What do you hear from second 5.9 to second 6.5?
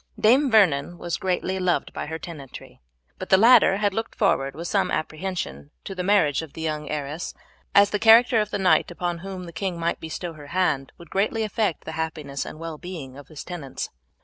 the marriage